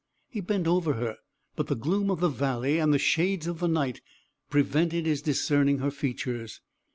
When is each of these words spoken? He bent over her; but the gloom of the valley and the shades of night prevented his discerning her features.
He 0.31 0.41
bent 0.41 0.65
over 0.65 0.93
her; 0.93 1.17
but 1.55 1.67
the 1.67 1.75
gloom 1.75 2.09
of 2.09 2.21
the 2.21 2.27
valley 2.27 2.79
and 2.79 2.91
the 2.91 2.97
shades 2.97 3.45
of 3.45 3.61
night 3.61 4.01
prevented 4.49 5.05
his 5.05 5.21
discerning 5.21 5.77
her 5.77 5.91
features. 5.91 6.59